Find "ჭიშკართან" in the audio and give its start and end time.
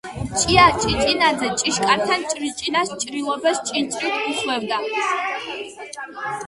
1.59-2.21